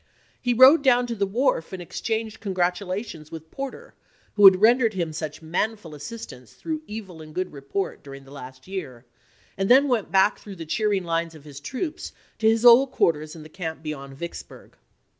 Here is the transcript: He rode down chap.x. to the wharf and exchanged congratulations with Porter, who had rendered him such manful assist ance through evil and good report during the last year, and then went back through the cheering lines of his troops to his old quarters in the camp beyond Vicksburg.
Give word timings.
He 0.41 0.55
rode 0.55 0.81
down 0.81 1.03
chap.x. 1.03 1.07
to 1.09 1.15
the 1.19 1.27
wharf 1.31 1.71
and 1.73 1.79
exchanged 1.79 2.39
congratulations 2.39 3.31
with 3.31 3.51
Porter, 3.51 3.93
who 4.33 4.45
had 4.45 4.59
rendered 4.59 4.95
him 4.95 5.13
such 5.13 5.43
manful 5.43 5.93
assist 5.93 6.31
ance 6.31 6.53
through 6.53 6.81
evil 6.87 7.21
and 7.21 7.35
good 7.35 7.53
report 7.53 8.01
during 8.01 8.23
the 8.23 8.31
last 8.31 8.67
year, 8.67 9.05
and 9.59 9.69
then 9.69 9.87
went 9.87 10.11
back 10.11 10.39
through 10.39 10.55
the 10.55 10.65
cheering 10.65 11.03
lines 11.03 11.35
of 11.35 11.43
his 11.43 11.59
troops 11.59 12.13
to 12.39 12.47
his 12.49 12.65
old 12.65 12.89
quarters 12.91 13.35
in 13.35 13.43
the 13.43 13.47
camp 13.47 13.83
beyond 13.83 14.15
Vicksburg. 14.17 14.75